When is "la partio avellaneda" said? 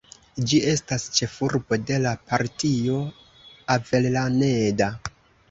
2.07-4.91